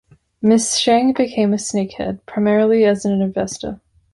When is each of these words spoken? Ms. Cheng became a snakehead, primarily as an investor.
Ms. 0.41 0.81
Cheng 0.81 1.13
became 1.13 1.53
a 1.53 1.57
snakehead, 1.57 2.25
primarily 2.25 2.85
as 2.85 3.05
an 3.05 3.21
investor. 3.21 3.81